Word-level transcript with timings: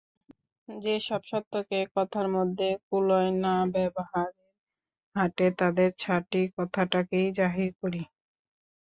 যে-সব 0.67 1.21
সত্যকে 1.25 1.79
কথার 1.95 2.27
মধ্যে 2.35 2.67
কুলোয় 2.85 3.29
না 3.43 3.55
ব্যবহারের 3.73 4.53
হাটে 5.15 5.47
তাদেরই 5.59 5.97
ছাঁটি, 6.01 6.41
কথাটাকেই 6.57 7.27
জাহির 7.37 7.71
করি। 7.81 8.01